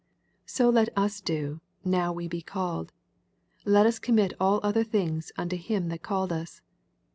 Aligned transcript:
So 0.47 0.71
let 0.71 0.89
us 0.97 1.21
do, 1.21 1.61
now 1.85 2.11
we 2.11 2.27
be 2.27 2.41
called; 2.41 2.91
let 3.65 3.85
us 3.85 3.99
commit 3.99 4.33
all 4.39 4.59
other 4.63 4.83
things 4.83 5.31
unto 5.37 5.55
him 5.55 5.89
that 5.89 6.01
called 6.01 6.33
us. 6.33 6.59